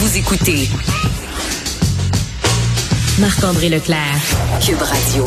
[0.00, 0.68] Vous écoutez
[3.18, 4.20] Marc-André Leclerc,
[4.64, 5.24] Cube Radio.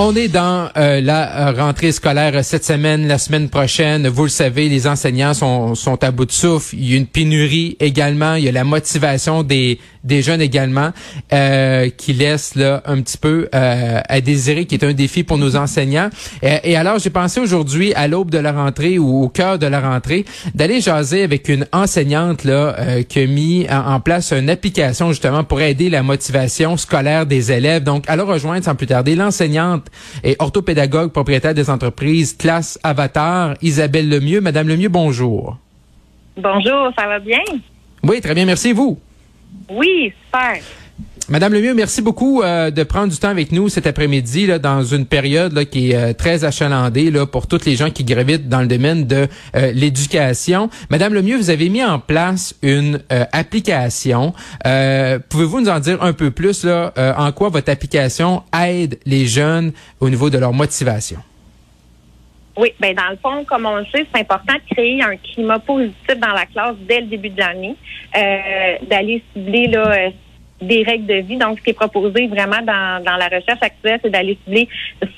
[0.00, 4.06] On est dans euh, la rentrée scolaire cette semaine, la semaine prochaine.
[4.06, 6.76] Vous le savez, les enseignants sont, sont à bout de souffle.
[6.76, 8.36] Il y a une pénurie également.
[8.36, 10.90] Il y a la motivation des, des jeunes également
[11.32, 15.38] euh, qui laisse là un petit peu euh, à désirer, qui est un défi pour
[15.38, 16.10] nos enseignants.
[16.42, 19.80] Et, alors, j'ai pensé aujourd'hui, à l'aube de la rentrée ou au cœur de la
[19.80, 25.08] rentrée, d'aller jaser avec une enseignante là euh, qui a mis en, place une application
[25.10, 27.82] justement pour aider la motivation scolaire des élèves.
[27.82, 29.87] Donc, allons rejoindre sans plus tarder l'enseignante
[30.24, 34.40] et orthopédagogue propriétaire des entreprises Classe Avatar, Isabelle Lemieux.
[34.40, 35.58] Madame Lemieux, bonjour.
[36.36, 37.40] Bonjour, ça va bien?
[38.02, 38.72] Oui, très bien, merci.
[38.72, 38.98] Vous?
[39.68, 40.62] Oui, super.
[41.30, 44.82] Madame Lemieux, merci beaucoup euh, de prendre du temps avec nous cet après-midi là, dans
[44.82, 48.48] une période là, qui est euh, très achalandée là, pour toutes les gens qui gravitent
[48.48, 50.70] dans le domaine de euh, l'éducation.
[50.88, 54.32] Madame Lemieux, vous avez mis en place une application.
[55.28, 59.72] Pouvez-vous nous en dire un peu plus là, en quoi votre application aide les jeunes
[60.00, 61.18] au niveau de leur motivation?
[62.56, 65.58] Oui, ben dans le fond, comme on le sait, c'est important de créer un climat
[65.58, 67.76] positif dans la classe dès le début de l'année,
[68.88, 70.10] d'aller cibler là
[70.60, 71.36] des règles de vie.
[71.36, 74.68] Donc, ce qui est proposé vraiment dans, dans la recherche actuelle, c'est d'aller cibler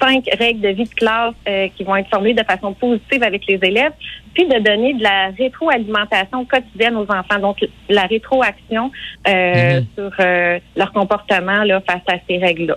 [0.00, 3.46] cinq règles de vie de classe euh, qui vont être formulées de façon positive avec
[3.46, 3.92] les élèves,
[4.34, 7.38] puis de donner de la rétroalimentation quotidienne aux enfants.
[7.40, 8.90] Donc, la rétroaction
[9.28, 9.86] euh, mhm.
[9.96, 12.76] sur euh, leur comportement là, face à ces règles-là.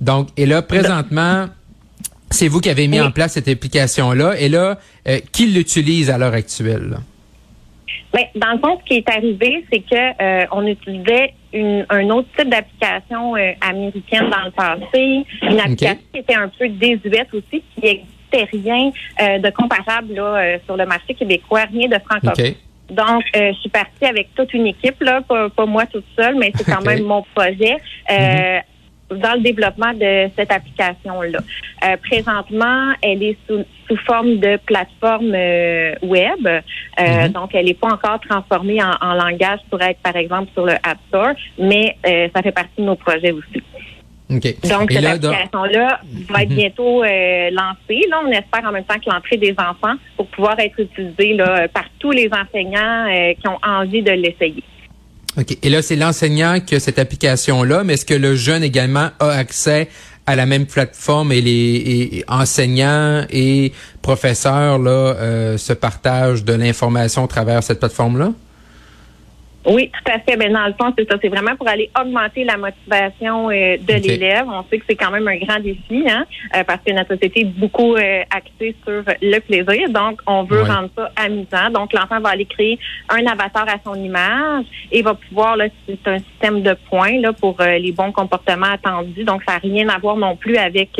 [0.00, 1.46] Donc, et là, présentement,
[2.30, 4.38] c'est vous qui avez mis en place cette application-là.
[4.38, 4.76] Et là,
[5.32, 6.98] qui l'utilise à l'heure actuelle?
[8.14, 12.08] Mais dans le fond, ce qui est arrivé, c'est que euh, on utilisait une, un
[12.10, 17.32] autre type d'application euh, américaine dans le passé, une application qui était un peu désuète
[17.32, 22.54] aussi, qui n'existait rien euh, de comparable là, sur le marché québécois, rien de francophone.
[22.90, 26.64] Donc, je suis partie avec toute une équipe, là, pas, moi toute seule, mais c'est
[26.64, 27.78] quand même mon projet.
[28.10, 28.62] Mm-hmm
[29.10, 31.38] dans le développement de cette application-là.
[31.84, 36.60] Euh, présentement, elle est sous, sous forme de plateforme euh, web, euh,
[36.98, 37.32] mhm.
[37.32, 40.74] donc elle n'est pas encore transformée en, en, langage pour être, par exemple, sur le
[40.74, 41.96] App Store, mais
[42.34, 43.62] ça fait partie de nos projets aussi.
[44.30, 46.00] Donc, cette application-là
[46.30, 46.56] va être mhm.
[46.56, 48.04] bientôt lancée.
[48.08, 51.68] Là, on espère en même temps que l'entrée des enfants pour pouvoir être utilisée là,
[51.68, 54.64] par tous les enseignants qui ont envie de l'essayer.
[55.38, 55.58] OK.
[55.62, 59.30] Et là, c'est l'enseignant qui a cette application-là, mais est-ce que le jeune également a
[59.30, 59.88] accès
[60.26, 67.24] à la même plateforme et les enseignants et professeurs là, euh, se partagent de l'information
[67.24, 68.32] à travers cette plateforme-là?
[69.66, 70.36] Oui, tout à fait.
[70.36, 71.16] Ben, dans le fond, c'est ça.
[71.22, 74.46] C'est vraiment pour aller augmenter la motivation euh, de l'élève.
[74.46, 77.40] On sait que c'est quand même un grand défi, hein, euh, parce que notre société
[77.40, 79.88] est beaucoup euh, axée sur le plaisir.
[79.88, 81.70] Donc, on veut rendre ça amusant.
[81.72, 86.08] Donc, l'enfant va aller créer un avatar à son image et va pouvoir, là, c'est
[86.08, 89.24] un système de points là pour les bons comportements attendus.
[89.24, 90.90] Donc, ça n'a rien à voir non plus avec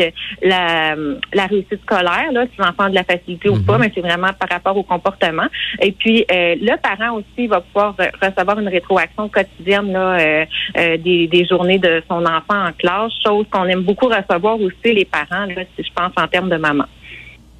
[0.42, 0.94] la,
[1.32, 3.80] la réussite scolaire, là, si l'enfant a de la facilité ou pas, mhm.
[3.80, 5.46] mais c'est vraiment par rapport au comportement.
[5.80, 10.44] Et puis, le parent aussi va pouvoir recevoir une rétroaction quotidienne là, euh,
[10.76, 15.04] euh, des, journées de son enfant en classe, chose qu'on aime beaucoup recevoir aussi les
[15.04, 16.84] parents, là, si je pense en termes de maman.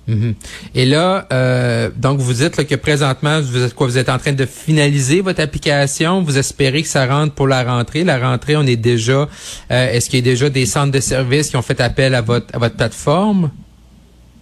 [0.07, 0.35] Mhm.
[0.75, 3.87] Et là, euh, donc vous dites que présentement, vous êtes quoi?
[3.87, 6.21] Vous êtes en train de finaliser votre application?
[6.21, 8.05] Vous espérez que ça rentre pour la rentrée?
[8.05, 9.29] La rentrée, on est déjà.
[9.71, 12.55] Est-ce qu'il y a déjà des centres de services qui ont fait appel à votre
[12.55, 13.51] à votre plateforme?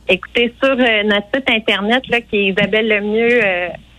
[0.08, 3.40] Écoutez, sur notre site internet là, qui est Isabelle Lemieux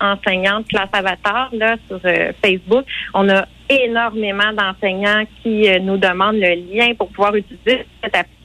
[0.03, 2.85] enseignante classe avatar là sur euh, Facebook.
[3.13, 8.39] On a énormément d'enseignants qui euh, nous demandent le lien pour pouvoir utiliser cette application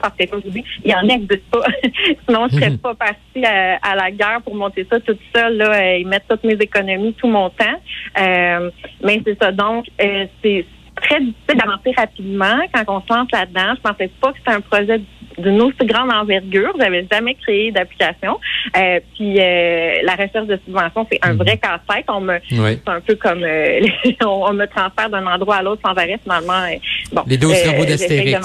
[0.00, 1.64] parce qu'aujourd'hui, il en existe pas.
[2.26, 2.78] Sinon, je serais mhm.
[2.78, 6.54] pas partie à, la guerre pour monter ça toute seule, là, et mettre toutes mes
[6.54, 7.80] économies, tout mon temps.
[8.20, 8.70] Euh,
[9.04, 9.52] mais c'est ça.
[9.52, 10.66] Donc, c'est
[10.96, 13.74] très difficile d'avancer rapidement quand on se lance là-dedans.
[13.76, 14.98] Je pensais pas que c'était un projet
[15.38, 16.72] d'une aussi grande envergure.
[16.78, 18.38] J'avais jamais créé d'application.
[18.76, 21.38] Euh, puis euh, la recherche de subvention, c'est un mhm.
[21.38, 22.06] vrai casse-tête.
[22.08, 23.80] On me, c'est un peu comme euh,
[24.24, 26.18] on, me transfère d'un endroit à l'autre sans arrêt.
[26.22, 26.66] Finalement,
[27.12, 27.22] bon.
[27.26, 28.38] Les deux travaux d'Astérix.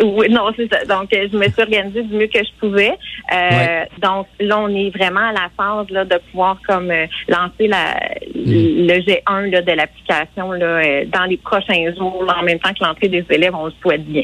[0.00, 0.84] Oui, non, c'est ça.
[0.84, 2.92] Donc, je me suis organisée du mieux que je pouvais.
[4.00, 6.92] Donc, là, on est vraiment à la phase là, de pouvoir comme
[7.28, 7.98] lancer la,
[8.32, 8.86] mhm.
[8.86, 13.08] le G1 là, de l'application là, dans les prochains jours, en même temps que l'entrée
[13.08, 14.22] des élèves, on le souhaite bien.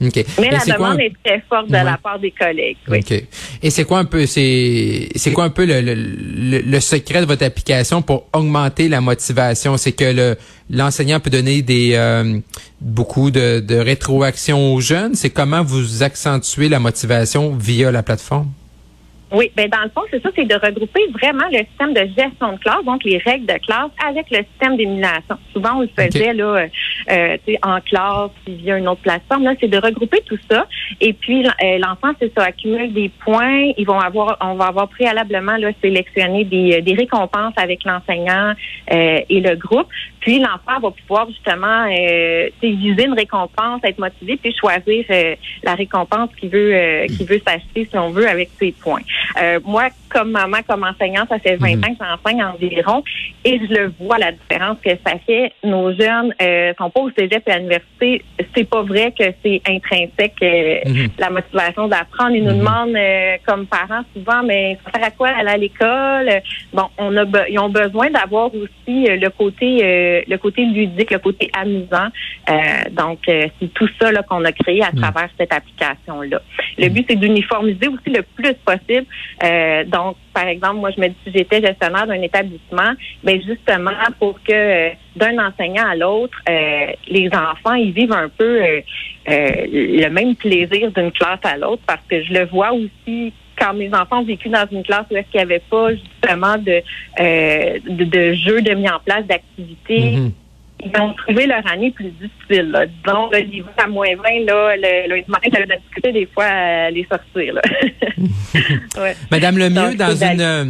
[0.00, 2.76] Mais la demande est très forte de la part des collègues.
[2.88, 3.00] Oui.
[3.62, 7.26] Et c'est quoi un peu c'est c'est quoi un peu le, le, le, secret de
[7.26, 9.76] votre application pour augmenter la motivation?
[9.76, 10.36] C'est que le
[10.70, 12.38] l'enseignant peut donner des euh,
[12.80, 15.14] beaucoup de, de rétroaction aux jeunes.
[15.14, 18.48] C'est comment vous accentuez la motivation via la plateforme?
[19.30, 22.52] Oui, ben dans le fond, c'est ça, c'est de regrouper vraiment le système de gestion
[22.52, 25.36] de classe, donc les règles de classe, avec le système d'émulation.
[25.52, 26.66] Souvent, on le faisait là,
[27.10, 29.44] euh, en classe, puis via une autre plateforme.
[29.44, 30.66] Là, c'est de regrouper tout ça.
[31.02, 33.70] Et puis, euh, l'enfant, c'est ça, accumule des points.
[33.76, 38.54] Ils vont avoir, on va avoir préalablement là sélectionné des, des récompenses avec l'enseignant
[38.92, 39.88] euh, et le groupe.
[40.20, 45.74] Puis, l'enfant va pouvoir justement euh, viser une récompense, être motivé, puis choisir euh, la
[45.74, 49.02] récompense qu'il veut, qu'il veut s'acheter, si on veut, avec ses points.
[49.40, 51.84] Euh, moi, comme maman, comme enseignante, ça fait 20 mhm.
[51.84, 53.04] ans que j'enseigne environ
[53.44, 55.52] et je le vois la différence que ça fait.
[55.64, 58.22] Nos jeunes euh, sont pas au cégep et à l'université.
[58.54, 61.08] C'est pas vrai que c'est intrinsèque euh, mhm.
[61.18, 62.34] la motivation d'apprendre.
[62.34, 62.58] Ils nous mhm.
[62.58, 66.42] demandent euh, comme parents souvent, mais ça sert à quoi aller à l'école?
[66.72, 71.50] Bon, on a ils ont besoin d'avoir aussi le côté le côté ludique, le côté
[71.52, 72.08] amusant.
[72.92, 76.40] donc c'est tout ça qu'on a créé à travers cette application là.
[76.78, 79.06] Le but c'est d'uniformiser aussi le plus possible
[79.42, 82.92] euh, donc, par exemple, moi, je me dis, si j'étais gestionnaire d'un établissement,
[83.22, 88.12] mais ben, justement pour que euh, d'un enseignant à l'autre, euh, les enfants, ils vivent
[88.12, 88.60] un peu
[89.26, 93.92] le même plaisir d'une classe à l'autre, parce que je le vois aussi quand mes
[93.92, 96.80] enfants ont vécu dans une classe où est-ce qu'il n'y avait pas justement de,
[97.18, 100.16] de, de jeux de mis en place, d'activités.
[100.16, 100.30] Mm-hmm
[100.84, 102.70] ils ont trouvé leur année plus difficile.
[102.70, 102.86] Là.
[102.86, 106.26] Disons, le niveau à moins 20, là, le, le matin, j'avais de la difficulté des
[106.26, 107.54] fois à les sortir.
[107.54, 107.62] Là.
[109.02, 109.16] ouais.
[109.30, 110.64] Madame Lemieux, dans une euh,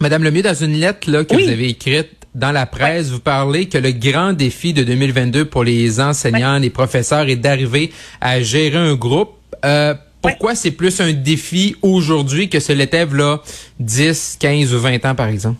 [0.00, 3.66] Madame Lemieux, dans une lettre là, que vous avez écrite dans la presse, vous parlez
[3.66, 7.90] que le grand défi de 2022 pour les enseignants, les professeurs est d'arriver
[8.20, 9.32] à gérer un groupe.
[9.64, 13.40] Euh, pourquoi c'est plus un défi aujourd'hui que ce l'était là
[13.80, 15.56] 10, 15 ou 20 ans, par exemple?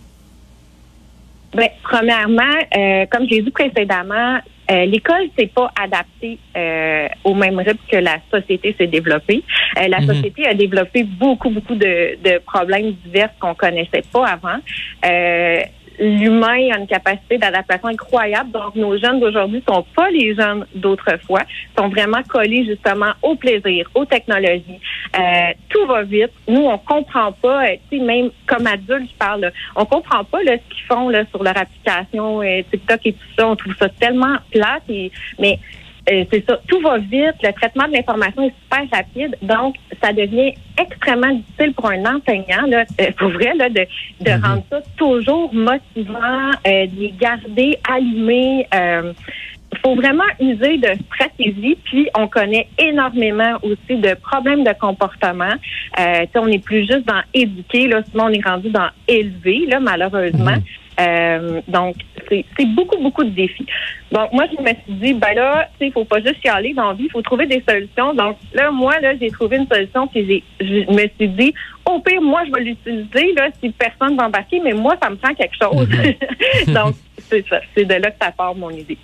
[1.55, 2.43] Ben, premièrement,
[2.77, 4.39] euh, comme je l'ai dit précédemment,
[4.71, 9.43] euh, l'école s'est pas adaptée euh, au même rythme que la société s'est développée.
[9.79, 10.09] Euh, la mhm.
[10.09, 14.59] société a développé beaucoup, beaucoup de, de problèmes divers qu'on connaissait pas avant
[15.99, 18.51] l'humain a une capacité d'adaptation incroyable.
[18.51, 21.43] Donc, nos jeunes d'aujourd'hui sont pas les jeunes d'autrefois,
[21.77, 24.81] sont vraiment collés justement au plaisir, aux technologies.
[25.19, 26.33] Euh, tout va vite.
[26.47, 30.43] Nous, on comprend pas, euh, tu sais, même comme adultes, je parle, on comprend pas
[30.43, 33.49] là, ce qu'ils font là, sur leur application euh, TikTok et tout ça.
[33.49, 34.83] On trouve ça tellement plate.
[34.89, 35.59] Et, mais
[36.11, 40.13] euh, c'est ça, tout va vite, le traitement de l'information est super rapide, donc ça
[40.13, 43.87] devient extrêmement difficile pour un enseignant, là, euh, pour vrai, là, de,
[44.21, 44.45] de mhm.
[44.45, 48.67] rendre ça toujours motivant, euh, de les garder allumés.
[48.73, 55.55] il faut vraiment user de stratégie, puis on connaît énormément aussi de problèmes de comportement.
[55.99, 59.79] Euh, on n'est plus juste dans éduquer, là, sinon on est rendu dans élever, là,
[59.81, 60.53] malheureusement.
[60.53, 60.63] Mhm.
[61.01, 61.97] Euh, donc,
[62.29, 63.67] c'est beaucoup, beaucoup de défis.
[64.13, 66.89] Donc, moi, je me suis dit, ben là, il faut pas juste y aller dans
[66.89, 68.15] la vie, il faut trouver des solutions.
[68.15, 71.55] Donc, là, moi, là, j'ai trouvé une solution, puis je me suis dit,
[71.87, 75.17] au pire, moi, je vais l'utiliser, là, si personne va embarquer, mais moi, ça me
[75.17, 75.89] prend quelque chose.
[75.89, 76.75] Mhm.
[76.75, 76.95] Donc,
[77.29, 77.61] c'est ça.
[77.75, 78.99] C'est de là que ça part mon idée.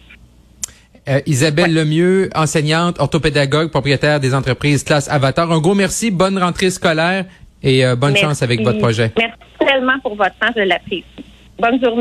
[1.07, 5.53] Euh, Isabelle Lemieux, enseignante, orthopédagogue, propriétaire des entreprises Classe Avatar.
[5.53, 7.27] Un gros merci, bonne rentrée scolaire
[7.63, 9.13] et euh, bonne chance avec votre projet.
[9.19, 11.05] Merci tellement pour votre temps, je l'apprécie.
[11.59, 11.93] Bonne journée.